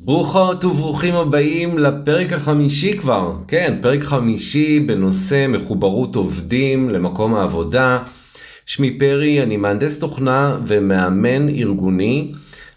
ברוכות 0.00 0.64
וברוכים 0.64 1.14
הבאים 1.14 1.78
לפרק 1.78 2.32
החמישי 2.32 2.98
כבר, 2.98 3.32
כן, 3.48 3.78
פרק 3.82 4.02
חמישי 4.02 4.80
בנושא 4.80 5.46
מחוברות 5.48 6.16
עובדים 6.16 6.90
למקום 6.90 7.34
העבודה. 7.34 7.98
שמי 8.66 8.98
פרי, 8.98 9.42
אני 9.42 9.56
מהנדס 9.56 10.00
תוכנה 10.00 10.58
ומאמן 10.66 11.48
ארגוני. 11.48 12.32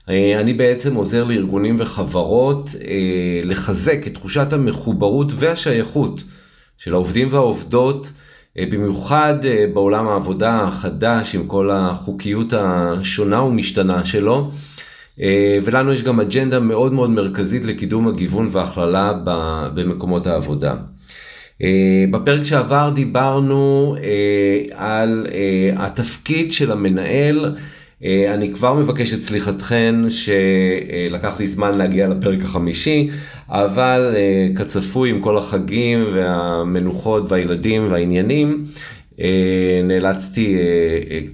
אה, 0.10 0.34
אני 0.36 0.54
בעצם 0.54 0.96
עוזר 0.96 1.24
לארגונים 1.24 1.76
וחברות 1.80 2.70
אה, 2.88 3.42
לחזק 3.44 4.08
את 4.08 4.14
תחושת 4.14 4.54
המחוברות 4.54 5.32
והשייכות 5.36 6.24
של 6.78 6.94
העובדים 6.94 7.28
והעובדות, 7.32 8.12
אה, 8.58 8.66
במיוחד 8.72 9.36
בעולם 9.74 10.08
העבודה 10.08 10.64
החדש 10.64 11.36
עם 11.36 11.48
כל 11.48 11.70
החוקיות 11.72 12.54
השונה 12.54 13.44
ומשתנה 13.44 14.04
שלו. 14.04 14.52
ולנו 15.64 15.94
יש 15.94 16.04
גם 16.04 16.20
אג'נדה 16.20 16.60
מאוד 16.60 16.94
מאוד 16.94 17.10
מרכזית 17.10 17.66
לקידום 17.66 18.08
הגיוון 18.08 18.48
והכללה 18.52 19.14
במקומות 19.74 20.28
העבודה. 20.28 20.76
בפרק 22.12 22.44
שעבר 22.44 22.92
דיברנו 22.96 23.96
על 24.76 25.28
התפקיד 25.78 26.52
של 26.52 26.72
המנהל 26.72 27.56
אה, 28.04 28.34
אני 28.34 28.54
כבר 28.54 28.74
מבקש 28.74 29.14
את 29.14 29.22
סליחתכן 29.22 29.96
שלקח 30.10 31.40
לי 31.40 31.48
זמן 31.48 31.78
להגיע 31.78 32.08
לפרק 32.08 32.44
החמישי, 32.44 33.10
אבל 33.50 34.14
אה, 34.16 34.48
כצפוי 34.56 35.10
עם 35.10 35.22
כל 35.22 35.38
החגים 35.38 36.06
והמנוחות 36.16 37.32
והילדים 37.32 37.92
והעניינים, 37.92 38.66
אה, 39.20 39.82
נאלצתי 39.84 40.58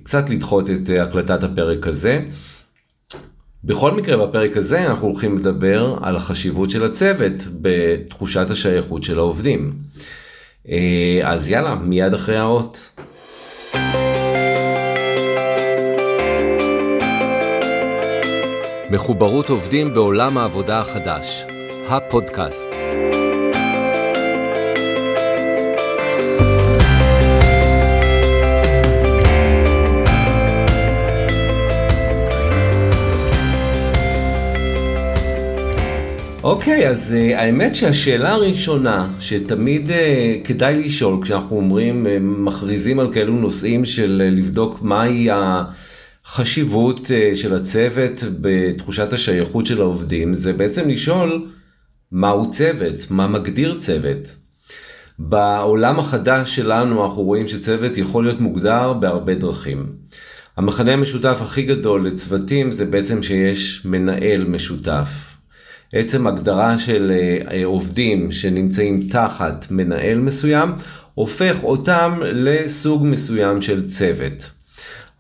קצת 0.04 0.30
לדחות 0.30 0.70
את 0.70 0.90
הקלטת 1.00 1.44
הפרק 1.44 1.88
הזה. 1.88 2.20
בכל 3.64 3.92
מקרה 3.92 4.28
בפרק 4.28 4.58
הזה 4.58 4.86
אנחנו 4.86 5.08
הולכים 5.08 5.38
לדבר 5.38 5.98
על 6.02 6.16
החשיבות 6.16 6.70
של 6.70 6.86
הצוות 6.86 7.34
בתחושת 7.62 8.50
השייכות 8.50 9.04
של 9.04 9.18
העובדים. 9.18 9.74
אז 11.24 11.50
יאללה, 11.50 11.76
מיד 11.76 12.14
אחרי 12.14 12.38
האות. 12.38 12.90
מחוברות 18.92 19.50
עובדים 19.50 19.94
בעולם 19.94 20.38
העבודה 20.38 20.80
החדש, 20.82 21.46
הפודקאסט. 21.90 22.77
אוקיי, 36.48 36.88
okay, 36.88 36.90
אז 36.90 37.16
uh, 37.18 37.36
האמת 37.36 37.76
שהשאלה 37.76 38.32
הראשונה 38.32 39.08
שתמיד 39.20 39.90
uh, 39.90 39.94
כדאי 40.44 40.84
לשאול 40.84 41.24
כשאנחנו 41.24 41.58
אומרים, 41.58 42.06
uh, 42.06 42.10
מכריזים 42.22 43.00
על 43.00 43.14
כאלו 43.14 43.34
נושאים 43.34 43.86
של 43.86 44.22
uh, 44.26 44.38
לבדוק 44.38 44.82
מהי. 44.82 45.28
החשיבות 46.26 47.12
אה, 47.12 47.36
של 47.36 47.56
הצוות 47.56 48.24
בתחושת 48.42 49.14
השייכות 49.14 49.66
של 49.66 49.82
העובדים 49.82 50.34
זה 50.34 50.54
בעצם 50.54 50.90
לשאול 50.90 51.48
מהו 52.12 52.52
צוות, 52.52 53.12
מה 53.12 53.28
מגדיר 53.28 53.78
צוות. 53.80 54.36
בעולם 55.20 56.00
החדש 56.00 56.56
שלנו 56.56 57.06
אנחנו 57.06 57.22
רואים 57.22 57.48
שצוות 57.48 57.98
יכול 57.98 58.24
להיות 58.24 58.40
מוגדר 58.40 58.94
בהרבה 58.94 59.36
דרכים. 59.36 59.86
המכנה 60.58 60.94
המשותף 60.94 61.38
הכי 61.42 61.62
גדול 61.62 62.08
לצוותים 62.08 62.72
זה 62.72 62.86
בעצם 62.86 63.24
שיש 63.24 63.86
מנהל 63.86 64.44
משותף. 64.44 65.37
עצם 65.94 66.28
הגדרה 66.28 66.78
של 66.78 67.12
אה, 67.52 67.66
עובדים 67.66 68.32
שנמצאים 68.32 69.00
תחת 69.02 69.68
מנהל 69.72 70.20
מסוים 70.20 70.70
הופך 71.14 71.64
אותם 71.64 72.20
לסוג 72.24 73.06
מסוים 73.06 73.62
של 73.62 73.88
צוות. 73.88 74.50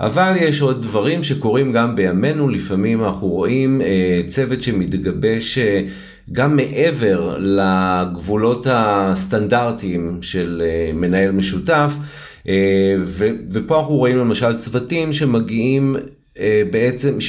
אבל 0.01 0.33
יש 0.39 0.61
עוד 0.61 0.81
דברים 0.81 1.23
שקורים 1.23 1.71
גם 1.71 1.95
בימינו, 1.95 2.49
לפעמים 2.49 3.03
אנחנו 3.03 3.27
רואים 3.27 3.81
אה, 3.81 4.21
צוות 4.25 4.61
שמתגבש 4.61 5.57
אה, 5.57 5.81
גם 6.31 6.55
מעבר 6.55 7.37
לגבולות 7.37 8.67
הסטנדרטיים 8.69 10.19
של 10.21 10.63
אה, 10.65 10.93
מנהל 10.93 11.31
משותף, 11.31 11.93
אה, 12.47 12.95
ופה 13.51 13.79
אנחנו 13.79 13.95
רואים 13.95 14.17
למשל 14.17 14.57
צוותים 14.57 15.13
שמגיעים 15.13 15.95
אה, 16.39 16.63
בעצם, 16.71 17.21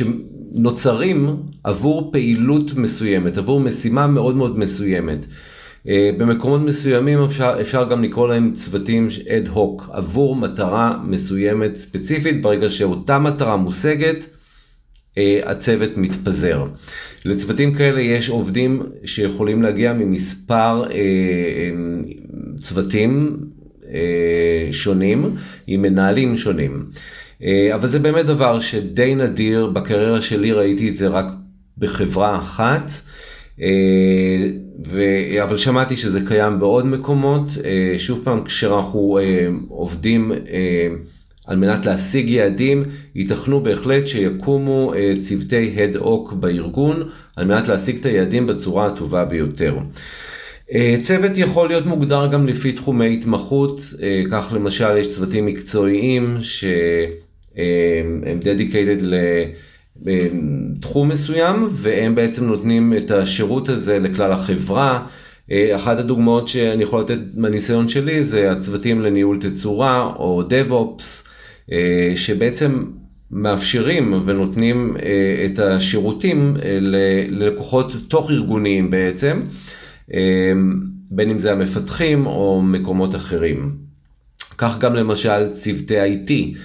שנוצרים 0.54 1.36
עבור 1.64 2.12
פעילות 2.12 2.74
מסוימת, 2.74 3.38
עבור 3.38 3.60
משימה 3.60 4.06
מאוד 4.06 4.36
מאוד 4.36 4.58
מסוימת. 4.58 5.26
אה, 5.88 6.10
במקומות 6.18 6.60
מסוימים 6.60 7.24
אפשר, 7.24 7.56
אפשר 7.60 7.88
גם 7.88 8.04
לקרוא 8.04 8.28
להם 8.28 8.52
צוותים 8.52 9.08
אד 9.30 9.48
הוק 9.48 9.90
עבור 9.92 10.36
מטרה 10.36 10.98
מסוימת 11.04 11.76
ספציפית, 11.76 12.42
ברגע 12.42 12.70
שאותה 12.70 13.18
מטרה 13.18 13.56
מושגת, 13.56 14.26
אה, 15.18 15.40
הצוות 15.44 15.90
מתפזר. 15.96 16.64
לצוותים 17.24 17.74
כאלה 17.74 18.00
יש 18.00 18.28
עובדים 18.28 18.82
שיכולים 19.04 19.62
להגיע 19.62 19.92
ממספר 19.92 20.84
אה, 20.90 21.70
צוותים 22.58 23.36
שונים, 24.70 25.36
עם 25.66 25.82
מנהלים 25.82 26.36
שונים. 26.36 26.86
אבל 27.74 27.88
זה 27.88 27.98
באמת 27.98 28.26
דבר 28.26 28.60
שדי 28.60 29.14
נדיר, 29.14 29.66
בקריירה 29.66 30.22
שלי 30.22 30.52
ראיתי 30.52 30.88
את 30.88 30.96
זה 30.96 31.08
רק 31.08 31.26
בחברה 31.78 32.38
אחת. 32.38 32.90
אה, 33.60 34.48
ו... 34.86 35.02
אבל 35.42 35.56
שמעתי 35.56 35.96
שזה 35.96 36.20
קיים 36.26 36.58
בעוד 36.58 36.86
מקומות, 36.86 37.48
אה, 37.64 37.98
שוב 37.98 38.20
פעם 38.24 38.44
כשאנחנו 38.44 39.18
אה, 39.22 39.48
עובדים 39.68 40.32
על 41.46 41.56
מנת 41.56 41.86
להשיג 41.86 42.28
יעדים, 42.28 42.82
ייתכנו 43.14 43.60
בהחלט 43.60 44.06
שיקומו 44.06 44.92
צוותי 45.20 45.74
הד-אוק 45.76 46.32
בארגון 46.32 47.08
על 47.36 47.44
מנת 47.44 47.68
להשיג 47.68 47.96
את 47.96 48.06
היעדים 48.06 48.46
בצורה 48.46 48.86
הטובה 48.86 49.24
ביותר. 49.24 49.78
צוות 51.02 51.32
יכול 51.34 51.68
להיות 51.68 51.86
מוגדר 51.86 52.26
גם 52.26 52.46
לפי 52.46 52.72
תחומי 52.72 53.14
התמחות, 53.14 53.80
כך 54.30 54.52
למשל 54.54 54.96
יש 54.96 55.14
צוותים 55.14 55.46
מקצועיים 55.46 56.38
שהם 57.58 58.40
dedicated 58.42 59.02
ל... 59.02 59.14
בתחום 60.02 61.08
מסוים, 61.08 61.66
והם 61.70 62.14
בעצם 62.14 62.44
נותנים 62.44 62.94
את 62.96 63.10
השירות 63.10 63.68
הזה 63.68 63.98
לכלל 63.98 64.32
החברה. 64.32 65.06
אה, 65.50 65.76
אחת 65.76 65.98
הדוגמאות 65.98 66.48
שאני 66.48 66.82
יכול 66.82 67.00
לתת 67.00 67.18
מהניסיון 67.34 67.88
שלי 67.88 68.24
זה 68.24 68.52
הצוותים 68.52 69.00
לניהול 69.00 69.38
תצורה 69.40 70.12
או 70.16 70.42
DevOps, 70.42 71.28
אה, 71.72 72.12
שבעצם 72.16 72.84
מאפשרים 73.30 74.22
ונותנים 74.24 74.96
אה, 75.02 75.46
את 75.46 75.58
השירותים 75.58 76.56
ללקוחות 76.80 77.92
תוך 78.08 78.30
ארגוניים 78.30 78.90
בעצם, 78.90 79.40
בין 81.10 81.30
אם 81.30 81.38
זה 81.38 81.52
המפתחים 81.52 82.26
או 82.26 82.62
מקומות 82.62 83.14
אחרים. 83.14 83.76
כך 84.58 84.78
גם 84.78 84.94
למשל 84.94 85.52
צוותי 85.52 85.94
IT. 86.14 86.58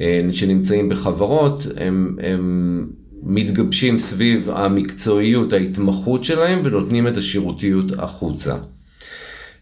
אה, 0.00 0.18
שנמצאים 0.32 0.88
בחברות, 0.88 1.66
הם, 1.76 2.16
הם 2.22 2.86
מתגבשים 3.22 3.98
סביב 3.98 4.50
המקצועיות, 4.50 5.52
ההתמחות 5.52 6.24
שלהם 6.24 6.60
ונותנים 6.64 7.08
את 7.08 7.16
השירותיות 7.16 7.92
החוצה. 7.98 8.54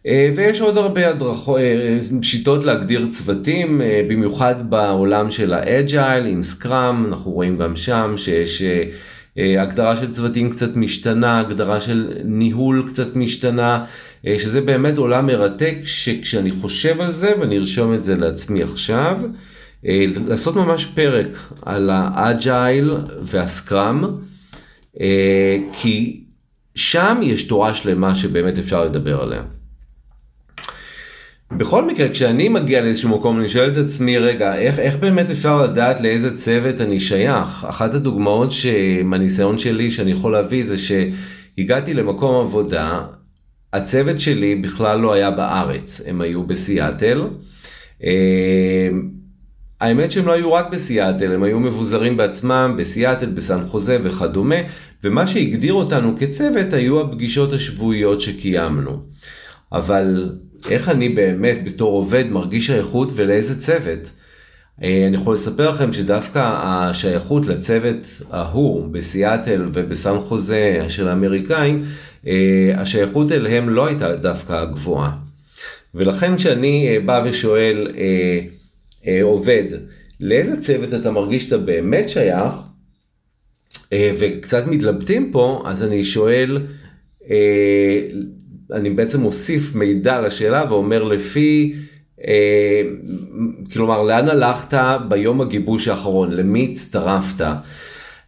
אה, 0.06 0.30
ויש 0.36 0.60
עוד 0.60 0.78
הרבה 0.78 1.08
הדרכות, 1.08 1.58
אה, 1.60 1.98
שיטות 2.22 2.64
להגדיר 2.64 3.06
צוותים, 3.12 3.80
במיוחד 4.08 4.70
בעולם 4.70 5.30
של 5.30 5.52
האג'ייל 5.52 6.26
עם 6.26 6.42
סקראם, 6.42 7.06
אנחנו 7.06 7.30
רואים 7.30 7.58
גם 7.58 7.76
שם 7.76 8.14
שיש 8.16 8.62
הגדרה 9.60 9.96
של 9.96 10.12
צוותים 10.12 10.50
קצת 10.50 10.76
משתנה, 10.76 11.40
הגדרה 11.40 11.80
של 11.80 12.12
ניהול 12.24 12.84
קצת 12.86 13.16
משתנה, 13.16 13.84
שזה 14.38 14.60
באמת 14.60 14.98
עולם 14.98 15.26
מרתק 15.26 15.76
שכשאני 15.84 16.50
חושב 16.50 17.00
על 17.00 17.10
זה 17.10 17.32
ואני 17.40 17.58
ארשום 17.58 17.94
את 17.94 18.04
זה 18.04 18.16
לעצמי 18.16 18.62
עכשיו, 18.62 19.20
לעשות 20.26 20.56
ממש 20.56 20.84
פרק 20.84 21.28
על 21.62 21.90
האג'ייל 21.92 22.90
והסקראם, 23.22 24.04
אה, 25.00 25.58
כי 25.72 26.24
שם 26.74 27.20
יש 27.22 27.42
תורה 27.42 27.74
שלמה 27.74 28.14
שבאמת 28.14 28.58
אפשר 28.58 28.84
לדבר 28.84 29.22
עליה. 29.22 29.42
בכל 31.56 31.84
מקרה, 31.84 32.08
כשאני 32.08 32.48
מגיע 32.48 32.80
לאיזשהו 32.80 33.18
מקום, 33.18 33.40
אני 33.40 33.48
שואל 33.48 33.70
את 33.72 33.76
עצמי, 33.76 34.18
רגע, 34.18 34.54
איך, 34.54 34.78
איך 34.78 34.96
באמת 34.96 35.30
אפשר 35.30 35.62
לדעת 35.62 36.00
לאיזה 36.00 36.38
צוות 36.38 36.80
אני 36.80 37.00
שייך? 37.00 37.66
אחת 37.68 37.94
הדוגמאות 37.94 38.50
מהניסיון 39.04 39.58
שלי 39.58 39.90
שאני 39.90 40.10
יכול 40.10 40.32
להביא 40.32 40.64
זה 40.64 40.76
שהגעתי 40.78 41.94
למקום 41.94 42.40
עבודה, 42.40 43.00
הצוות 43.72 44.20
שלי 44.20 44.54
בכלל 44.54 45.00
לא 45.00 45.12
היה 45.12 45.30
בארץ, 45.30 46.00
הם 46.06 46.20
היו 46.20 46.42
בסיאטל. 46.42 47.28
האמת 49.80 50.10
שהם 50.10 50.26
לא 50.26 50.32
היו 50.32 50.52
רק 50.52 50.70
בסיאטל, 50.70 51.32
הם 51.32 51.42
היו 51.42 51.60
מבוזרים 51.60 52.16
בעצמם 52.16 52.74
בסיאטל, 52.78 53.30
בסן 53.30 53.62
חוזה 53.62 53.98
וכדומה, 54.02 54.56
ומה 55.04 55.26
שהגדיר 55.26 55.72
אותנו 55.72 56.14
כצוות 56.18 56.72
היו 56.72 57.00
הפגישות 57.00 57.52
השבועיות 57.52 58.20
שקיימנו. 58.20 59.02
אבל 59.72 60.32
איך 60.70 60.88
אני 60.88 61.08
באמת 61.08 61.64
בתור 61.64 61.92
עובד 61.92 62.24
מרגיש 62.30 62.66
שייכות 62.66 63.08
ולאיזה 63.14 63.60
צוות? 63.60 64.10
אה, 64.82 65.04
אני 65.06 65.16
יכול 65.16 65.34
לספר 65.34 65.70
לכם 65.70 65.92
שדווקא 65.92 66.54
השייכות 66.62 67.46
לצוות 67.46 68.22
ההוא 68.30 68.88
בסיאטל 68.92 69.64
ובסן 69.72 70.18
חוזה 70.18 70.84
של 70.88 71.08
האמריקאים, 71.08 71.84
אה, 72.26 72.72
השייכות 72.76 73.32
אליהם 73.32 73.68
לא 73.68 73.86
הייתה 73.86 74.16
דווקא 74.16 74.64
גבוהה. 74.64 75.10
ולכן 75.94 76.36
כשאני 76.36 76.88
אה, 76.88 77.00
בא 77.00 77.22
ושואל 77.24 77.88
עובד, 79.22 79.64
לאיזה 80.20 80.60
צוות 80.60 80.94
אתה 80.94 81.10
מרגיש 81.10 81.44
שאתה 81.44 81.58
באמת 81.58 82.08
שייך, 82.08 82.54
וקצת 83.94 84.66
מתלבטים 84.66 85.30
פה, 85.32 85.62
אז 85.66 85.82
אני 85.82 86.04
שואל, 86.04 86.58
אני 88.72 88.90
בעצם 88.90 89.20
מוסיף 89.20 89.74
מידע 89.74 90.20
לשאלה 90.20 90.64
ואומר 90.68 91.02
לפי 91.02 91.74
אה, 92.26 92.82
כלומר, 93.72 94.02
לאן 94.02 94.28
הלכת 94.28 94.78
ביום 95.08 95.40
הגיבוש 95.40 95.88
האחרון? 95.88 96.30
למי 96.32 96.68
הצטרפת? 96.72 97.46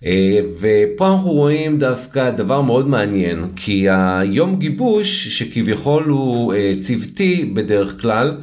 אה, 0.04 0.40
ופה 0.60 1.12
אנחנו 1.12 1.30
רואים 1.30 1.78
דווקא 1.78 2.30
דבר 2.30 2.60
מאוד 2.60 2.88
מעניין, 2.88 3.44
כי 3.56 3.86
היום 3.90 4.56
גיבוש, 4.56 5.28
שכביכול 5.28 6.04
הוא 6.04 6.54
אה, 6.54 6.72
צוותי 6.80 7.50
בדרך 7.54 8.00
כלל, 8.00 8.36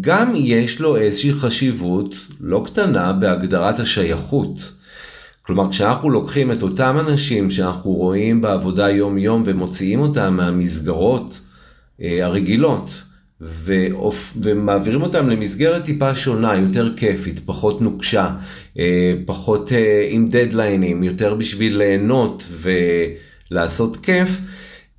גם 0.00 0.32
יש 0.34 0.80
לו 0.80 0.96
איזושהי 0.96 1.32
חשיבות 1.32 2.14
לא 2.40 2.62
קטנה 2.66 3.12
בהגדרת 3.12 3.78
השייכות. 3.78 4.72
כלומר, 5.42 5.70
כשאנחנו 5.70 6.10
לוקחים 6.10 6.52
את 6.52 6.62
אותם 6.62 6.96
אנשים 7.00 7.50
שאנחנו 7.50 7.90
רואים 7.90 8.40
בעבודה 8.40 8.90
יום-יום 8.90 9.42
ומוציאים 9.46 10.00
אותם 10.00 10.36
מהמסגרות 10.36 11.40
הרגילות, 12.00 13.02
ואופ... 13.40 14.36
ומעבירים 14.42 15.02
אותם 15.02 15.28
למסגרת 15.28 15.84
טיפה 15.84 16.14
שונה, 16.14 16.56
יותר 16.56 16.92
כיפית, 16.96 17.40
פחות 17.44 17.82
נוקשה, 17.82 18.30
אה, 18.78 19.14
פחות 19.26 19.72
אה, 19.72 20.08
עם 20.10 20.26
דדליינים, 20.26 21.02
יותר 21.02 21.34
בשביל 21.34 21.78
ליהנות 21.78 22.42
ולעשות 23.50 23.96
כיף. 23.96 24.40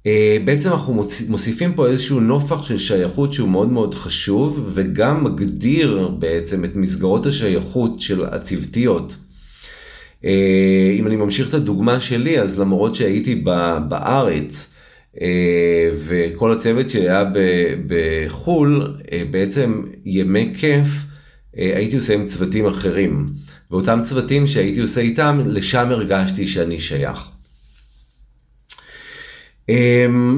אה, 0.05 0.37
בעצם 0.45 0.69
אנחנו 0.69 1.03
מוסיפים 1.29 1.73
פה 1.73 1.87
איזשהו 1.87 2.19
נופח 2.19 2.63
של 2.63 2.79
שייכות 2.79 3.33
שהוא 3.33 3.49
מאוד 3.49 3.69
מאוד 3.69 3.93
חשוב, 3.93 4.71
וגם 4.73 5.23
מגדיר 5.23 6.07
בעצם 6.19 6.65
את 6.65 6.75
מסגרות 6.75 7.25
השייכות 7.25 7.99
של 7.99 8.25
הצוותיות. 8.25 9.15
אם 10.99 11.07
אני 11.07 11.15
ממשיך 11.15 11.49
את 11.49 11.53
הדוגמה 11.53 11.99
שלי, 11.99 12.39
אז 12.39 12.59
למרות 12.59 12.95
שהייתי 12.95 13.35
בארץ, 13.87 14.73
אה, 15.21 15.89
וכל 15.93 16.51
הצוות 16.51 16.89
שלי 16.89 17.01
היה 17.01 17.23
בחו"ל, 17.87 18.97
אה, 19.11 19.23
בעצם 19.31 19.81
ימי 20.05 20.53
כיף 20.59 20.87
אה, 21.57 21.71
הייתי 21.75 21.95
עושה 21.95 22.13
עם 22.13 22.25
צוותים 22.25 22.67
אחרים. 22.67 23.27
ואותם 23.71 23.99
צוותים 24.03 24.47
שהייתי 24.47 24.79
עושה 24.81 25.01
איתם, 25.01 25.41
לשם 25.45 25.87
הרגשתי 25.89 26.47
שאני 26.47 26.79
שייך. 26.79 27.31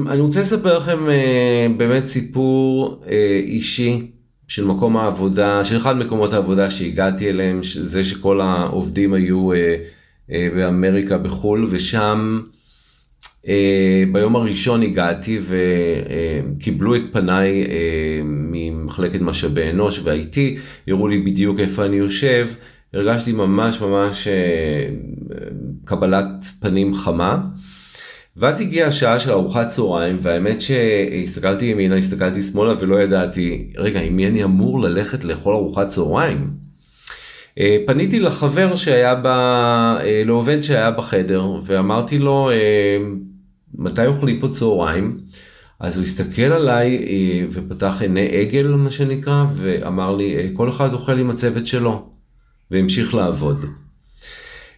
אני 0.08 0.20
רוצה 0.20 0.40
לספר 0.40 0.78
לכם 0.78 0.98
באמת 1.76 2.04
סיפור 2.04 3.00
אישי 3.46 4.06
של 4.48 4.64
מקום 4.64 4.96
העבודה, 4.96 5.64
של 5.64 5.76
אחד 5.76 5.96
מקומות 5.96 6.32
העבודה 6.32 6.70
שהגעתי 6.70 7.28
אליהם, 7.28 7.60
זה 7.62 8.04
שכל 8.04 8.40
העובדים 8.40 9.14
היו 9.14 9.50
באמריקה 10.28 11.18
בחו"ל, 11.18 11.66
ושם 11.70 12.40
ביום 14.12 14.36
הראשון 14.36 14.82
הגעתי 14.82 15.38
וקיבלו 15.40 16.96
את 16.96 17.02
פניי 17.12 17.64
ממחלקת 18.24 19.20
משאבי 19.20 19.70
אנוש 19.70 20.00
וה-IT, 20.04 20.36
הראו 20.88 21.08
לי 21.08 21.18
בדיוק 21.18 21.60
איפה 21.60 21.84
אני 21.86 21.96
יושב, 21.96 22.48
הרגשתי 22.94 23.32
ממש 23.32 23.80
ממש 23.80 24.28
קבלת 25.84 26.44
פנים 26.60 26.94
חמה. 26.94 27.40
ואז 28.36 28.60
הגיעה 28.60 28.88
השעה 28.88 29.20
של 29.20 29.30
ארוחת 29.30 29.68
צהריים, 29.68 30.18
והאמת 30.22 30.60
שהסתכלתי 30.60 31.64
ימינה, 31.64 31.96
הסתכלתי 31.96 32.42
שמאלה 32.42 32.72
ולא 32.78 33.02
ידעתי, 33.02 33.72
רגע, 33.76 34.00
עם 34.00 34.16
מי 34.16 34.26
אני 34.28 34.44
אמור 34.44 34.80
ללכת 34.80 35.24
לאכול 35.24 35.54
ארוחת 35.54 35.88
צהריים? 35.88 36.50
פניתי 37.86 38.20
לחבר 38.20 38.74
שהיה 38.74 39.14
ב... 39.22 39.28
לעובד 40.24 40.60
שהיה 40.60 40.90
בחדר, 40.90 41.46
ואמרתי 41.64 42.18
לו, 42.18 42.50
מתי 43.74 44.06
אוכלים 44.06 44.40
פה 44.40 44.48
צהריים? 44.48 45.18
אז 45.80 45.96
הוא 45.96 46.04
הסתכל 46.04 46.42
עליי 46.42 47.06
אה, 47.08 47.46
ופתח 47.50 47.96
עיני 48.00 48.28
עגל, 48.40 48.66
מה 48.66 48.90
שנקרא, 48.90 49.44
ואמר 49.54 50.16
לי, 50.16 50.36
אה, 50.36 50.46
כל 50.52 50.68
אחד 50.68 50.92
אוכל 50.94 51.18
עם 51.18 51.30
הצוות 51.30 51.66
שלו, 51.66 52.08
והמשיך 52.70 53.14
לעבוד. 53.14 53.64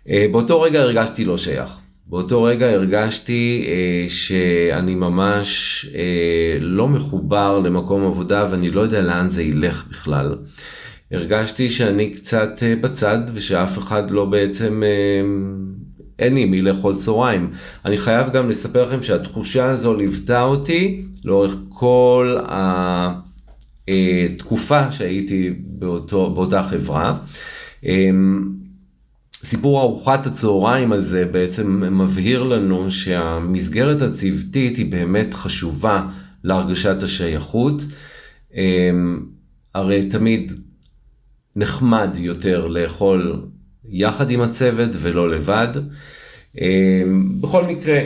אה, 0.08 0.26
באותו 0.32 0.60
רגע 0.60 0.80
הרגשתי 0.80 1.24
לא 1.24 1.38
שייך. 1.38 1.70
באותו 2.08 2.42
רגע 2.42 2.70
הרגשתי 2.70 3.64
שאני 4.08 4.94
ממש 4.94 5.86
לא 6.60 6.88
מחובר 6.88 7.58
למקום 7.58 8.06
עבודה 8.06 8.46
ואני 8.50 8.70
לא 8.70 8.80
יודע 8.80 9.02
לאן 9.02 9.28
זה 9.28 9.42
ילך 9.42 9.86
בכלל. 9.90 10.34
הרגשתי 11.12 11.70
שאני 11.70 12.10
קצת 12.10 12.62
בצד 12.80 13.18
ושאף 13.34 13.78
אחד 13.78 14.10
לא 14.10 14.24
בעצם 14.24 14.82
אין 16.18 16.34
לי 16.34 16.44
מי 16.44 16.62
לאכול 16.62 16.96
צהריים. 16.96 17.50
אני 17.84 17.98
חייב 17.98 18.32
גם 18.32 18.50
לספר 18.50 18.88
לכם 18.88 19.02
שהתחושה 19.02 19.70
הזו 19.70 19.94
ליוותה 19.94 20.42
אותי 20.42 21.04
לאורך 21.24 21.56
כל 21.68 22.36
התקופה 23.88 24.90
שהייתי 24.90 25.50
באותו, 25.58 26.30
באותה 26.30 26.62
חברה. 26.62 27.18
סיפור 29.46 29.80
ארוחת 29.80 30.26
הצהריים 30.26 30.92
הזה 30.92 31.24
בעצם 31.24 31.82
מבהיר 31.98 32.42
לנו 32.42 32.90
שהמסגרת 32.90 34.02
הצוותית 34.02 34.76
היא 34.76 34.90
באמת 34.90 35.34
חשובה 35.34 36.06
להרגשת 36.44 37.02
השייכות. 37.02 37.82
אמ, 38.54 39.26
הרי 39.74 40.08
תמיד 40.08 40.52
נחמד 41.56 42.10
יותר 42.18 42.66
לאכול 42.66 43.46
יחד 43.88 44.30
עם 44.30 44.40
הצוות 44.40 44.90
ולא 44.92 45.30
לבד. 45.30 45.68
אמ, 46.60 47.40
בכל 47.40 47.64
מקרה, 47.64 47.98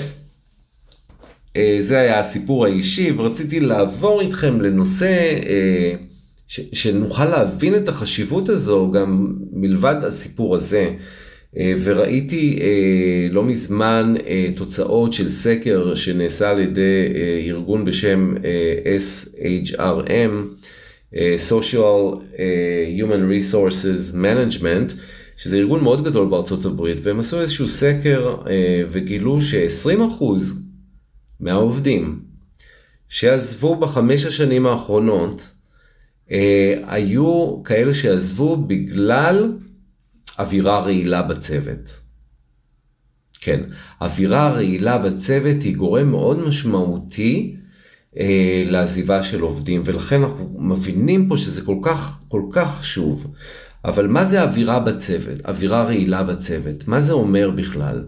אה, 1.57 1.77
זה 1.81 1.99
היה 1.99 2.21
הסיפור 2.21 2.65
האישי, 2.65 3.13
ורציתי 3.17 3.61
לעבור 3.61 4.21
איתכם 4.21 4.61
לנושא 4.61 5.39
אה, 5.47 5.95
שנוכל 6.49 7.25
להבין 7.25 7.75
את 7.75 7.89
החשיבות 7.89 8.49
הזו 8.49 8.91
גם 8.91 9.35
מלבד 9.53 10.05
הסיפור 10.05 10.57
הזה. 10.57 10.91
אה, 11.57 11.73
וראיתי 11.85 12.59
לא 13.31 13.45
מזמן 13.45 14.15
תוצאות 14.57 15.13
של 15.13 15.29
סקר 15.29 15.95
שנעשה 15.95 16.51
על 16.51 16.61
ידי 16.61 17.07
ארגון 17.49 17.85
בשם 17.85 18.35
SHRM, 18.99 20.31
Social 21.51 22.21
Human 22.99 23.23
Resources 23.31 24.15
Management, 24.15 24.93
שזה 25.43 25.57
ארגון 25.57 25.83
מאוד 25.83 26.05
גדול 26.05 26.29
בארצות 26.29 26.65
הברית, 26.65 26.99
והם 27.03 27.21
עשו 27.21 27.41
איזשהו 27.41 27.69
סקר 27.69 28.37
אה, 28.47 28.83
וגילו 28.91 29.41
ש-20% 29.41 30.25
מהעובדים 31.41 32.21
שעזבו 33.09 33.77
בחמש 33.77 34.25
השנים 34.25 34.67
האחרונות, 34.67 35.53
אה, 36.31 36.75
היו 36.87 37.63
כאלה 37.65 37.95
שעזבו 37.95 38.57
בגלל 38.57 39.53
אווירה 40.41 40.81
רעילה 40.81 41.23
בצוות. 41.23 42.01
כן, 43.41 43.61
אווירה 44.01 44.49
רעילה 44.51 44.99
בצוות 44.99 45.63
היא 45.63 45.77
גורם 45.77 46.11
מאוד 46.11 46.49
משמעותי 46.49 47.57
אה, 48.19 48.63
לעזיבה 48.67 49.23
של 49.23 49.41
עובדים, 49.41 49.83
ולכן 49.85 50.23
אנחנו 50.23 50.57
מבינים 50.59 51.29
פה 51.29 51.37
שזה 51.37 51.63
כל 51.63 51.77
כך, 51.83 52.21
כל 52.29 52.43
כך 52.53 52.79
חשוב. 52.79 53.35
אבל 53.85 54.07
מה 54.07 54.25
זה 54.25 54.43
אווירה 54.43 54.81
בצוות, 54.81 55.47
אווירה 55.47 55.83
רעילה 55.83 56.23
בצוות? 56.23 56.89
מה 56.89 57.01
זה 57.01 57.13
אומר 57.13 57.51
בכלל? 57.51 58.05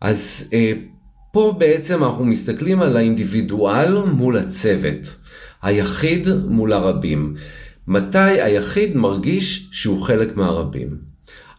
אז 0.00 0.50
אה, 0.52 0.72
פה 1.32 1.56
בעצם 1.58 2.04
אנחנו 2.04 2.24
מסתכלים 2.24 2.82
על 2.82 2.96
האינדיבידואל 2.96 4.02
מול 4.02 4.36
הצוות, 4.36 5.16
היחיד 5.62 6.28
מול 6.48 6.72
הרבים. 6.72 7.34
מתי 7.90 8.18
היחיד 8.18 8.96
מרגיש 8.96 9.68
שהוא 9.72 10.02
חלק 10.02 10.36
מהרבים? 10.36 10.88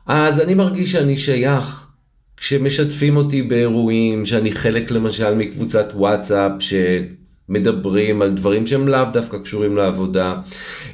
אז 0.07 0.39
אני 0.39 0.53
מרגיש 0.53 0.91
שאני 0.91 1.17
שייך 1.17 1.87
כשמשתפים 2.37 3.17
אותי 3.17 3.41
באירועים, 3.41 4.25
שאני 4.25 4.51
חלק 4.51 4.91
למשל 4.91 5.35
מקבוצת 5.35 5.91
וואטסאפ, 5.95 6.51
ש... 6.59 6.73
מדברים 7.49 8.21
על 8.21 8.31
דברים 8.31 8.67
שהם 8.67 8.87
לאו 8.87 9.05
דווקא 9.13 9.37
קשורים 9.37 9.77
לעבודה. 9.77 10.35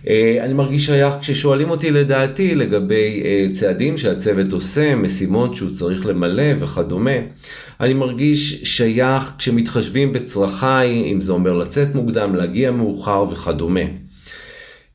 אה, 0.07 0.37
אני 0.45 0.53
מרגיש 0.53 0.85
שייך 0.85 1.13
כששואלים 1.21 1.69
אותי 1.69 1.91
לדעתי 1.91 2.55
לגבי 2.55 3.21
אה, 3.25 3.47
צעדים 3.53 3.97
שהצוות 3.97 4.53
עושה, 4.53 4.95
משימות 4.95 5.55
שהוא 5.55 5.69
צריך 5.69 6.05
למלא 6.05 6.43
וכדומה. 6.59 7.17
אני 7.79 7.93
מרגיש 7.93 8.63
שייך 8.63 9.31
כשמתחשבים 9.37 10.13
בצרכיי, 10.13 11.11
אם 11.11 11.21
זה 11.21 11.31
אומר 11.31 11.53
לצאת 11.53 11.95
מוקדם, 11.95 12.35
להגיע 12.35 12.71
מאוחר 12.71 13.25
וכדומה. 13.31 14.06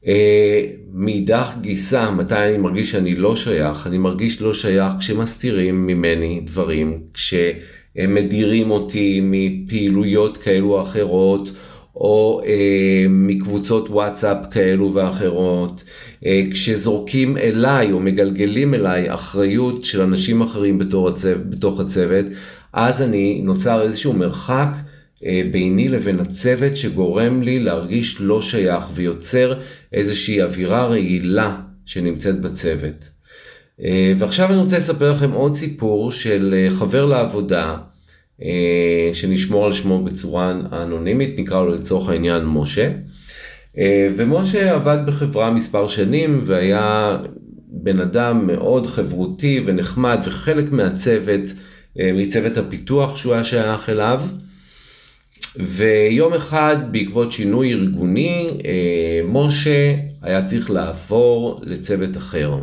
אה, 0.06 0.64
מאידך 0.92 1.52
גיסה, 1.60 2.10
מתי 2.10 2.34
אני 2.34 2.56
מרגיש 2.56 2.90
שאני 2.90 3.14
לא 3.16 3.36
שייך? 3.36 3.86
אני 3.86 3.98
מרגיש 3.98 4.42
לא 4.42 4.54
שייך 4.54 4.92
כשמסתירים 4.98 5.86
ממני 5.86 6.40
דברים, 6.44 7.00
כשהם 7.14 8.14
מדירים 8.14 8.70
אותי 8.70 9.20
מפעילויות 9.22 10.36
כאלו 10.36 10.74
או 10.74 10.82
אחרות, 10.82 11.50
או 11.96 12.42
אה, 12.46 13.06
מקבוצות 13.08 13.90
וואטסאפ 13.90 14.36
כאלו 14.50 14.94
ואחרות, 14.94 15.84
אה, 16.26 16.42
כשזורקים 16.50 17.36
אליי 17.36 17.92
או 17.92 18.00
מגלגלים 18.00 18.74
אליי 18.74 19.14
אחריות 19.14 19.84
של 19.84 20.02
אנשים 20.02 20.42
אחרים 20.42 20.78
בתור 20.78 21.08
הצו, 21.08 21.28
בתוך 21.48 21.80
הצוות, 21.80 22.26
אז 22.72 23.02
אני 23.02 23.40
נוצר 23.44 23.82
איזשהו 23.82 24.12
מרחק 24.12 24.72
ביני 25.52 25.88
לבין 25.88 26.20
הצוות 26.20 26.76
שגורם 26.76 27.42
לי 27.42 27.58
להרגיש 27.60 28.20
לא 28.20 28.42
שייך 28.42 28.84
ויוצר 28.94 29.54
איזושהי 29.92 30.42
אווירה 30.42 30.86
רעילה 30.86 31.56
שנמצאת 31.86 32.40
בצוות. 32.40 33.08
אה, 33.84 34.12
ועכשיו 34.18 34.48
אני 34.48 34.58
רוצה 34.58 34.76
לספר 34.76 35.12
לכם 35.12 35.30
עוד 35.30 35.54
סיפור 35.54 36.12
של 36.12 36.54
אה, 36.56 36.70
חבר 36.70 37.04
לעבודה 37.04 37.76
שנשמור 39.12 39.66
על 39.66 39.72
שמו 39.72 40.04
בצורה 40.04 40.50
אנונימית, 40.72 41.38
נקרא 41.38 41.60
לו 41.60 41.74
לצורך 41.74 42.08
העניין 42.08 42.44
משה. 42.44 42.90
ומשה 44.16 44.74
עבד 44.74 44.98
בחברה 45.06 45.50
מספר 45.50 45.88
שנים 45.88 46.40
והיה 46.44 47.16
בן 47.68 48.00
אדם 48.00 48.46
מאוד 48.46 48.86
חברותי 48.86 49.60
ונחמד 49.64 50.18
וחלק 50.24 50.72
מהצוות, 50.72 51.40
מצוות 51.96 52.56
הפיתוח 52.56 53.16
שהוא 53.16 53.34
היה 53.34 53.44
שייך 53.44 53.88
אליו. 53.88 54.22
ויום 55.58 56.34
אחד 56.34 56.76
בעקבות 56.90 57.32
שינוי 57.32 57.72
ארגוני, 57.72 58.60
אה, 58.64 59.20
משה 59.28 59.94
היה 60.22 60.44
צריך 60.44 60.70
לעבור 60.70 61.60
לצוות 61.62 62.16
אחר. 62.16 62.54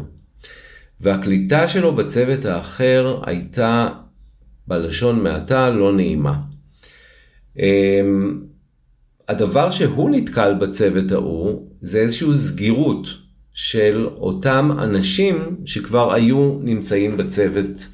והקליטה 1.01 1.67
שלו 1.67 1.95
בצוות 1.95 2.45
האחר 2.45 3.19
הייתה 3.25 3.89
בלשון 4.67 5.23
מעטה 5.23 5.69
לא 5.69 5.93
נעימה. 5.93 6.33
אה, 7.59 8.01
הדבר 9.29 9.69
שהוא 9.69 10.09
נתקל 10.09 10.53
בצוות 10.53 11.11
ההוא 11.11 11.67
זה 11.81 11.99
איזושהי 11.99 12.33
סגירות 12.33 13.07
של 13.53 14.07
אותם 14.17 14.71
אנשים 14.79 15.55
שכבר 15.65 16.13
היו 16.13 16.57
נמצאים 16.61 17.17
בצוות 17.17 17.87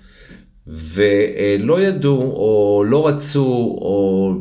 ולא 0.67 1.81
ידעו 1.81 2.21
או 2.21 2.83
לא 2.87 3.07
רצו 3.07 3.77
או 3.81 4.33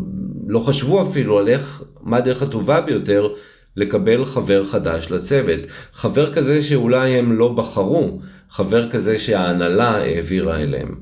לא 0.46 0.58
חשבו 0.58 1.02
אפילו 1.02 1.38
על 1.38 1.48
איך, 1.48 1.82
מה 2.02 2.16
הדרך 2.16 2.42
הטובה 2.42 2.80
ביותר 2.80 3.28
לקבל 3.76 4.24
חבר 4.24 4.64
חדש 4.64 5.10
לצוות. 5.10 5.60
חבר 5.92 6.32
כזה 6.32 6.62
שאולי 6.62 7.10
הם 7.10 7.32
לא 7.32 7.48
בחרו, 7.52 8.20
חבר 8.50 8.90
כזה 8.90 9.18
שההנהלה 9.18 9.90
העבירה 9.90 10.56
אליהם. 10.56 10.94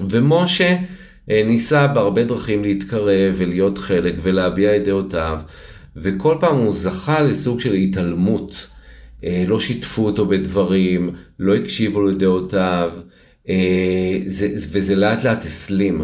ומשה 0.00 0.76
אה, 1.30 1.42
ניסה 1.46 1.86
בהרבה 1.86 2.24
דרכים 2.24 2.62
להתקרב 2.62 3.34
ולהיות 3.36 3.78
חלק 3.78 4.14
ולהביע 4.22 4.76
את 4.76 4.84
דעותיו, 4.84 5.40
וכל 5.96 6.36
פעם 6.40 6.56
הוא 6.56 6.74
זכה 6.74 7.22
לסוג 7.22 7.60
של 7.60 7.74
התעלמות. 7.74 8.66
אה, 9.24 9.44
לא 9.46 9.60
שיתפו 9.60 10.06
אותו 10.06 10.26
בדברים, 10.26 11.10
לא 11.38 11.54
הקשיבו 11.54 12.02
לדעותיו, 12.02 12.92
אה, 13.48 14.18
וזה 14.72 14.94
לאט 14.94 15.24
לאט 15.24 15.44
הסלים. 15.44 16.02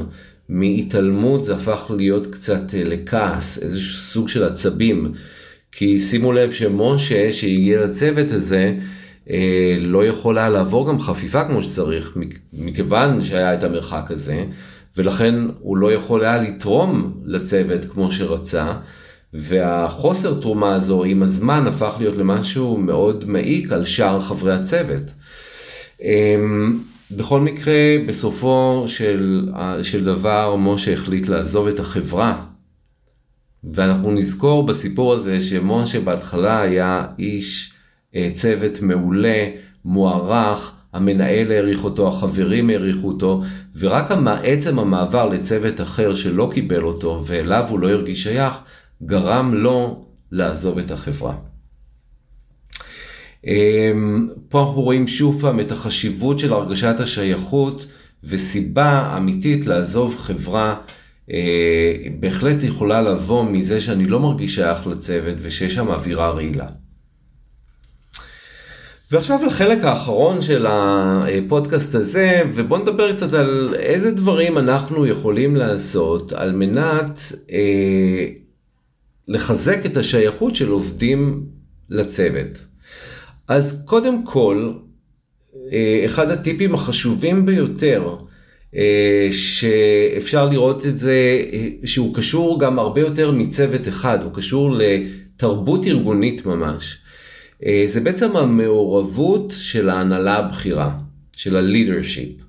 מהתעלמות 0.48 1.44
זה 1.44 1.54
הפך 1.54 1.90
להיות 1.96 2.26
קצת 2.26 2.74
אה, 2.74 2.84
לכעס, 2.84 3.58
איזשהו 3.58 3.98
סוג 4.12 4.28
של 4.28 4.44
עצבים. 4.44 5.12
כי 5.72 6.00
שימו 6.00 6.32
לב 6.32 6.52
שמשה 6.52 7.32
שהגיע 7.32 7.80
לצוות 7.84 8.30
הזה, 8.30 8.74
אה, 9.30 9.76
לא 9.80 10.06
יכול 10.06 10.38
היה 10.38 10.48
לעבור 10.48 10.88
גם 10.88 11.00
חפיפה 11.00 11.44
כמו 11.44 11.62
שצריך, 11.62 12.16
מכיוון 12.52 13.24
שהיה 13.24 13.54
את 13.54 13.64
המרחק 13.64 14.10
הזה, 14.10 14.44
ולכן 14.96 15.34
הוא 15.60 15.76
לא 15.76 15.92
יכול 15.92 16.24
היה 16.24 16.42
לתרום 16.42 17.20
לצוות 17.24 17.84
כמו 17.84 18.12
שרצה, 18.12 18.72
והחוסר 19.34 20.40
תרומה 20.40 20.74
הזו 20.74 21.04
עם 21.04 21.22
הזמן 21.22 21.66
הפך 21.66 21.94
להיות 21.98 22.16
למשהו 22.16 22.76
מאוד 22.76 23.24
מעיק 23.28 23.72
על 23.72 23.84
שאר 23.84 24.20
חברי 24.20 24.52
הצוות. 24.52 25.02
אמ, 26.02 26.78
בכל 27.16 27.40
מקרה, 27.40 27.96
בסופו 28.06 28.84
של, 28.86 29.48
של 29.82 30.04
דבר, 30.04 30.56
משה 30.56 30.92
החליט 30.92 31.28
לעזוב 31.28 31.66
את 31.66 31.80
החברה. 31.80 32.44
ואנחנו 33.74 34.10
נזכור 34.10 34.66
בסיפור 34.66 35.14
הזה 35.14 35.40
שמשה 35.40 36.00
בהתחלה 36.00 36.60
היה 36.60 37.06
איש 37.18 37.72
אה, 38.14 38.30
צוות 38.34 38.80
מעולה, 38.80 39.50
מוערך, 39.84 40.74
המנהל 40.92 41.52
העריך 41.52 41.84
אותו, 41.84 42.08
החברים 42.08 42.70
העריכו 42.70 43.08
אותו, 43.08 43.42
ורק 43.78 44.10
עצם 44.42 44.78
המעבר 44.78 45.28
לצוות 45.28 45.80
אחר 45.80 46.14
שלא 46.14 46.50
קיבל 46.54 46.82
אותו 46.82 47.22
ואליו 47.26 47.64
הוא 47.68 47.78
לא 47.78 47.90
הרגיש 47.90 48.22
שייך, 48.22 48.54
גרם 49.02 49.54
לו 49.54 50.04
לעזוב 50.32 50.78
את 50.78 50.90
החברה. 50.90 51.51
אמ, 53.46 54.28
פה 54.48 54.60
אנחנו 54.60 54.82
רואים 54.82 55.08
שוב 55.08 55.40
פעם 55.40 55.60
את 55.60 55.72
החשיבות 55.72 56.38
של 56.38 56.52
הרגשת 56.52 56.94
השייכות 56.98 57.86
וסיבה 58.24 59.14
אמיתית 59.16 59.66
לעזוב 59.66 60.16
חברה 60.16 60.76
אה, 61.30 61.94
בהחלט 62.20 62.62
יכולה 62.62 63.02
לבוא 63.02 63.44
מזה 63.44 63.80
שאני 63.80 64.04
לא 64.04 64.20
מרגיש 64.20 64.54
שייך 64.54 64.86
לצוות 64.86 65.36
ושיש 65.42 65.74
שם 65.74 65.88
אווירה 65.88 66.30
רעילה. 66.30 66.66
ועכשיו 69.12 69.44
לחלק 69.46 69.84
האחרון 69.84 70.40
של 70.40 70.66
הפודקאסט 70.68 71.94
הזה, 71.94 72.42
ובואו 72.54 72.82
נדבר 72.82 73.16
קצת 73.16 73.32
על 73.32 73.74
איזה 73.78 74.10
דברים 74.10 74.58
אנחנו 74.58 75.06
יכולים 75.06 75.56
לעשות 75.56 76.32
על 76.32 76.52
מנת 76.52 77.32
אה, 77.50 78.26
לחזק 79.28 79.86
את 79.86 79.96
השייכות 79.96 80.54
של 80.54 80.68
עובדים 80.68 81.46
לצוות. 81.90 82.71
אז 83.48 83.82
קודם 83.86 84.24
כל, 84.24 84.72
אה, 85.72 86.02
אחד 86.04 86.30
הטיפים 86.30 86.74
החשובים 86.74 87.46
ביותר, 87.46 88.16
אה, 88.76 89.28
שאפשר 89.30 90.48
לראות 90.48 90.86
את 90.86 90.98
זה, 90.98 91.42
אה, 91.52 91.68
שהוא 91.84 92.14
קשור 92.14 92.60
גם 92.60 92.78
הרבה 92.78 93.00
יותר 93.00 93.30
מצוות 93.30 93.88
אחד, 93.88 94.22
הוא 94.22 94.32
קשור 94.34 94.76
לתרבות 94.78 95.86
ארגונית 95.86 96.46
ממש. 96.46 96.98
זה 97.86 98.00
בעצם 98.00 98.36
המעורבות 98.36 99.54
של 99.56 99.90
ההנהלה 99.90 100.36
הבכירה, 100.36 100.90
של 101.36 101.56
ה-leadership. 101.56 102.42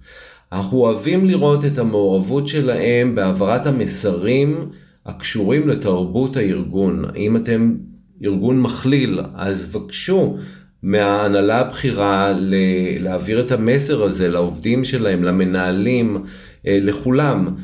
אנחנו 0.52 0.78
אוהבים 0.78 1.26
לראות 1.26 1.66
את 1.66 1.78
המעורבות 1.78 2.48
שלהם 2.48 3.16
בהעברת 3.16 3.66
המסרים 3.66 4.70
הקשורים 5.06 5.70
לתרבות 5.70 6.38
הארגון. 6.38 7.06
אם 7.16 7.38
אתם 7.38 7.76
ארגון 8.24 8.62
מכליל, 8.62 9.20
אז 9.36 9.76
בבקשו 9.76 10.38
מההנהלה 10.84 11.60
הבכירה 11.60 12.34
להעביר 13.00 13.42
את 13.42 13.52
המסר 13.52 14.04
הזה 14.04 14.30
לעובדים 14.30 14.84
שלהם, 14.84 15.24
למנהלים, 15.24 16.24
אה, 16.68 16.78
לכולם. 16.82 17.56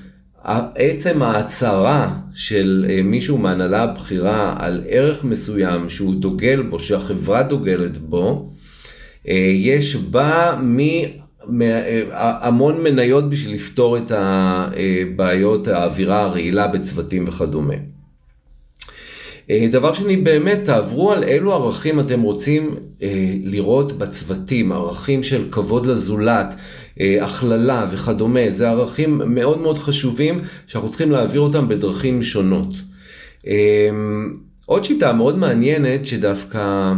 עצם 0.76 1.22
ההצהרה 1.22 2.16
של 2.34 2.86
אה, 2.90 3.02
מישהו 3.04 3.38
מההנהלה 3.38 3.84
הבכירה 3.84 4.56
על 4.60 4.84
ערך 4.88 5.24
מסוים 5.24 5.90
שהוא 5.90 6.16
דוגל 6.16 6.62
בו, 6.62 6.80
שהחברה 6.80 7.44
דוגלת 7.44 7.98
בו, 7.98 8.52
אה, 9.28 9.52
יש 9.56 9.96
בה 9.96 10.60
מ... 10.62 10.80
המון 12.12 12.84
מניות 12.84 13.30
בשביל 13.30 13.56
לפתור 13.56 13.98
את 13.98 14.12
הבעיות, 14.16 15.68
האווירה 15.68 16.22
הרעילה 16.22 16.68
בצוותים 16.68 17.26
וכדומה. 17.28 17.74
אה, 19.52 19.68
דבר 19.72 19.94
שני, 19.94 20.18
באמת 20.18 20.60
תעברו 20.64 21.12
על 21.12 21.24
אילו 21.24 21.54
ערכים 21.54 22.00
אתם 22.00 22.22
רוצים 22.22 22.76
אה, 23.02 23.34
לראות 23.44 23.98
בצוותים, 23.98 24.72
ערכים 24.72 25.24
של 25.24 25.44
כבוד 25.52 25.86
לזולת, 25.86 26.56
אה, 27.00 27.24
הכללה 27.24 27.86
וכדומה, 27.92 28.50
זה 28.50 28.70
ערכים 28.70 29.22
מאוד 29.26 29.62
מאוד 29.62 29.78
חשובים 29.78 30.40
שאנחנו 30.68 30.90
צריכים 30.90 31.12
להעביר 31.12 31.42
אותם 31.42 31.68
בדרכים 31.68 32.24
שונות. 32.24 32.74
עוד 34.66 34.84
שיטה 34.84 35.14
מאוד 35.14 35.38
מעניינת 35.38 36.06
שדווקא 36.06 36.94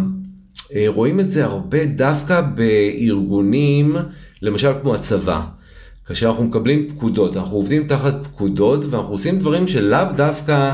רואים 0.88 1.20
את 1.20 1.32
זה 1.32 1.46
הרבה 1.46 1.86
דווקא 1.86 2.42
בארגונים, 2.42 3.96
למשל 4.42 4.72
כמו 4.82 4.96
הצבא. 4.96 5.42
כאשר 6.06 6.28
אנחנו 6.28 6.44
מקבלים 6.44 6.90
פקודות, 6.90 7.38
אנחנו 7.38 7.58
עובדים 7.58 7.88
תחת 7.88 8.16
פקודות 8.24 8.86
ואנחנו 8.86 9.12
עושים 9.12 9.38
דברים 9.38 9.68
שלאו 9.68 10.06
דווקא 10.16 10.74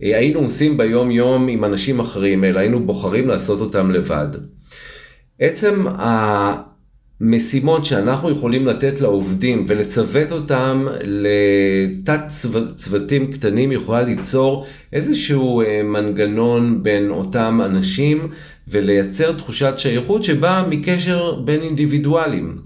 היינו 0.00 0.40
עושים 0.40 0.76
ביום 0.76 1.10
יום 1.10 1.48
עם 1.48 1.64
אנשים 1.64 2.00
אחרים, 2.00 2.44
אלא 2.44 2.58
היינו 2.58 2.80
בוחרים 2.86 3.28
לעשות 3.28 3.60
אותם 3.60 3.90
לבד. 3.90 4.28
עצם 5.40 5.86
המשימות 7.20 7.84
שאנחנו 7.84 8.30
יכולים 8.30 8.66
לתת 8.66 9.00
לעובדים 9.00 9.64
ולצוות 9.68 10.32
אותם 10.32 10.86
לתת 11.04 12.20
צוותים 12.76 13.32
קטנים 13.32 13.72
יכולה 13.72 14.02
ליצור 14.02 14.66
איזשהו 14.92 15.62
אה, 15.62 15.82
מנגנון 15.82 16.82
בין 16.82 17.10
אותם 17.10 17.60
אנשים 17.64 18.28
ולייצר 18.68 19.32
תחושת 19.32 19.74
שייכות 19.76 20.24
שבאה 20.24 20.66
מקשר 20.68 21.34
בין 21.44 21.62
אינדיבידואלים. 21.62 22.56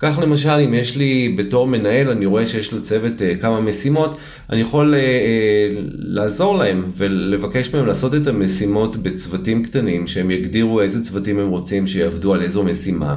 כך 0.00 0.18
למשל, 0.22 0.50
אם 0.50 0.74
יש 0.74 0.96
לי 0.96 1.34
בתור 1.36 1.66
מנהל, 1.66 2.10
אני 2.10 2.26
רואה 2.26 2.46
שיש 2.46 2.72
לצוות 2.72 3.22
אה, 3.22 3.34
כמה 3.34 3.60
משימות, 3.60 4.18
אני 4.50 4.60
יכול 4.60 4.94
אה, 4.94 5.00
אה, 5.00 5.80
לעזור 5.94 6.58
להם 6.58 6.84
ולבקש 6.96 7.74
מהם 7.74 7.86
לעשות 7.86 8.14
את 8.14 8.26
המשימות 8.26 8.96
בצוותים 8.96 9.62
קטנים, 9.62 10.06
שהם 10.06 10.30
יגדירו 10.30 10.80
איזה 10.80 11.04
צוותים 11.04 11.38
הם 11.38 11.48
רוצים 11.48 11.86
שיעבדו 11.86 12.34
על 12.34 12.42
איזו 12.42 12.62
משימה. 12.62 13.16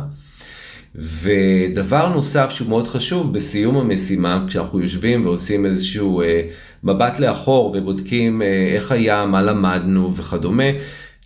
ודבר 0.95 2.07
נוסף 2.09 2.49
שהוא 2.49 2.69
מאוד 2.69 2.87
חשוב 2.87 3.33
בסיום 3.33 3.77
המשימה, 3.77 4.45
כשאנחנו 4.47 4.81
יושבים 4.81 5.25
ועושים 5.25 5.65
איזשהו 5.65 6.21
אה, 6.21 6.41
מבט 6.83 7.19
לאחור 7.19 7.75
ובודקים 7.77 8.41
אה, 8.41 8.71
איך 8.75 8.91
היה, 8.91 9.25
מה 9.25 9.41
למדנו 9.41 10.15
וכדומה, 10.15 10.63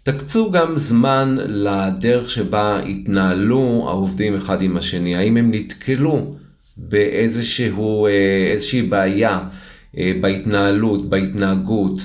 תקצו 0.07 0.51
גם 0.51 0.77
זמן 0.77 1.37
לדרך 1.47 2.29
שבה 2.29 2.79
התנהלו 2.79 3.85
העובדים 3.87 4.35
אחד 4.35 4.61
עם 4.61 4.77
השני, 4.77 5.15
האם 5.15 5.37
הם 5.37 5.51
נתקלו 5.53 6.35
באיזשהו, 6.77 8.07
אה, 8.07 8.81
בעיה 8.89 9.39
אה, 9.97 10.11
בהתנהלות, 10.21 11.09
בהתנהגות. 11.09 12.01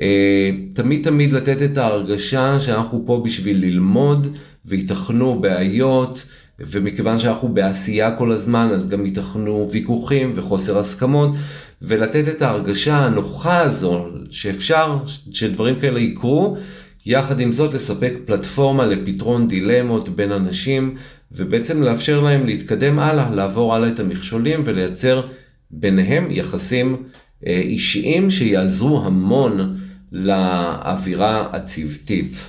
אה, 0.00 0.50
תמיד 0.72 1.04
תמיד 1.04 1.32
לתת 1.32 1.62
את 1.62 1.78
ההרגשה 1.78 2.60
שאנחנו 2.60 3.02
פה 3.06 3.22
בשביל 3.24 3.60
ללמוד 3.60 4.36
ויתכנו 4.64 5.40
בעיות. 5.40 6.24
ומכיוון 6.60 7.18
שאנחנו 7.18 7.48
בעשייה 7.48 8.16
כל 8.16 8.32
הזמן, 8.32 8.68
אז 8.74 8.88
גם 8.88 9.06
ייתכנו 9.06 9.68
ויכוחים 9.72 10.30
וחוסר 10.34 10.78
הסכמות, 10.78 11.30
ולתת 11.82 12.28
את 12.28 12.42
ההרגשה 12.42 12.96
הנוחה 12.96 13.60
הזו 13.60 14.06
שאפשר 14.30 14.98
שדברים 15.30 15.80
כאלה 15.80 16.00
יקרו, 16.00 16.56
יחד 17.06 17.40
עם 17.40 17.52
זאת 17.52 17.74
לספק 17.74 18.12
פלטפורמה 18.24 18.86
לפתרון 18.86 19.48
דילמות 19.48 20.08
בין 20.08 20.32
אנשים, 20.32 20.94
ובעצם 21.32 21.82
לאפשר 21.82 22.20
להם 22.20 22.46
להתקדם 22.46 22.98
הלאה, 22.98 23.30
לעבור 23.30 23.74
הלאה 23.74 23.88
את 23.88 24.00
המכשולים 24.00 24.62
ולייצר 24.64 25.26
ביניהם 25.70 26.30
יחסים 26.30 26.96
אה, 27.46 27.58
אישיים 27.58 28.30
שיעזרו 28.30 29.06
המון 29.06 29.76
לאווירה 30.12 31.48
הצוותית. 31.52 32.46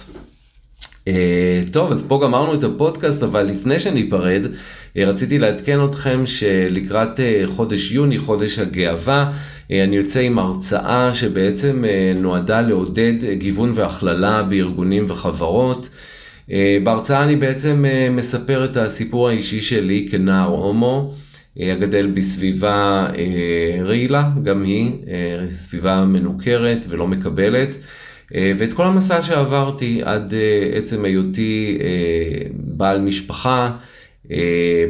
אה, 1.08 1.62
טוב, 1.72 1.92
אז 1.92 2.06
פה 2.08 2.20
גמרנו 2.24 2.54
את 2.54 2.64
הפודקאסט, 2.64 3.24
אבל 3.24 3.44
לפני 3.44 3.80
שניפרד, 3.80 4.42
אה, 4.98 5.06
רציתי 5.06 5.40
לעדכן 5.40 5.84
אתכם 5.86 6.26
שלקראת 6.26 7.20
חודש 7.46 7.92
יוני, 7.92 8.18
חודש 8.18 8.60
הגאווה, 8.60 9.32
אה, 9.72 9.84
אני 9.84 9.96
יוצא 9.96 10.20
עם 10.20 10.40
הרצאה 10.40 11.14
שבעצם 11.14 11.86
אה, 11.86 12.14
נועדה 12.22 12.62
לעודד 12.62 13.14
גיוון 13.34 13.72
והכללה 13.76 14.44
בארגונים 14.44 15.06
וחברות. 15.08 15.90
אה, 16.52 16.78
בהרצאה 16.84 17.24
אני 17.24 17.36
בעצם 17.36 17.86
מספר 18.12 18.66
את 18.66 18.78
הסיפור 18.78 19.30
האישי 19.30 19.62
שלי 19.62 20.08
כנער 20.12 20.48
הומו, 20.48 21.14
הגדל 21.60 22.08
בסביבה 22.08 23.08
רעילה, 23.86 24.30
גם 24.44 24.64
היא, 24.64 24.92
סביבה 25.52 26.06
מנוכרת 26.06 26.78
ולא 26.90 27.08
מקבלת. 27.08 27.78
ואת 28.32 28.74
כל 28.74 28.86
המסע 28.86 29.22
שעברתי 29.22 30.02
עד 30.04 30.34
עצם 30.74 31.06
היותי 31.06 31.78
בעל 32.54 33.02
משפחה, 33.02 33.78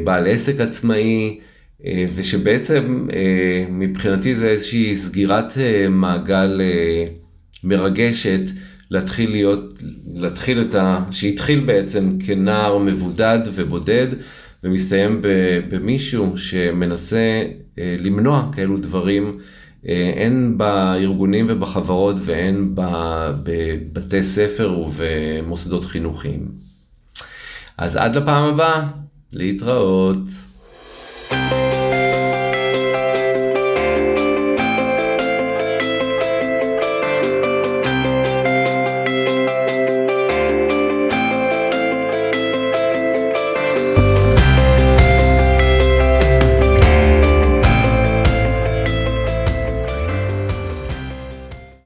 בעל 0.04 0.26
עסק 0.26 0.60
עצמאי, 0.60 1.38
אה, 1.86 2.04
ושבעצם 2.14 3.06
אה, 3.12 3.66
מבחינתי 3.70 4.34
זה 4.34 4.48
איזושהי 4.48 4.96
סגירת 4.96 5.58
אה, 5.58 5.88
מעגל 5.88 6.60
מרגשת 7.64 8.40
להתחיל 8.90 9.30
להיות, 9.30 9.78
להתחיל 10.16 10.60
את 10.60 10.74
ה... 10.74 11.04
שהתחיל 11.10 11.60
בעצם 11.60 12.18
כנער 12.26 12.78
מבודד 12.78 13.38
ובודד 13.54 14.06
ומסתיים 14.64 15.22
במישהו 15.70 16.36
שמנסה 16.36 17.42
למנוע 17.78 18.50
כאלו 18.52 18.78
דברים 18.78 19.38
הן 20.16 20.54
בארגונים 20.56 21.46
ובחברות 21.48 22.16
והן 22.20 22.72
בבתי 22.74 24.22
ספר 24.22 24.78
ובמוסדות 24.78 25.84
חינוכיים. 25.84 26.48
אז 27.78 27.96
עד 27.96 28.16
לפעם 28.16 28.44
הבאה, 28.44 28.88
להתראות. 29.32 30.18